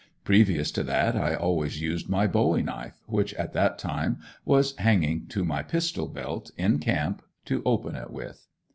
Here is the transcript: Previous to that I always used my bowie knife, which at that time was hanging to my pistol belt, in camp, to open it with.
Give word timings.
Previous 0.23 0.71
to 0.71 0.81
that 0.85 1.15
I 1.15 1.35
always 1.35 1.79
used 1.79 2.09
my 2.09 2.25
bowie 2.25 2.63
knife, 2.63 2.97
which 3.05 3.35
at 3.35 3.53
that 3.53 3.77
time 3.77 4.17
was 4.45 4.75
hanging 4.77 5.27
to 5.27 5.45
my 5.45 5.61
pistol 5.61 6.07
belt, 6.07 6.49
in 6.57 6.79
camp, 6.79 7.21
to 7.45 7.61
open 7.67 7.95
it 7.95 8.09
with. 8.09 8.47